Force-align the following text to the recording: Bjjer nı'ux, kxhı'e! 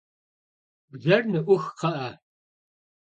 Bjjer 0.91 1.23
nı'ux, 1.31 1.63
kxhı'e! 1.77 2.09